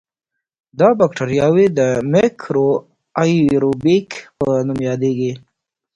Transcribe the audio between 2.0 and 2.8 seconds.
میکرو